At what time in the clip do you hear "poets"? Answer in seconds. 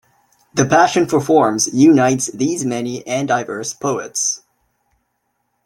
3.75-4.41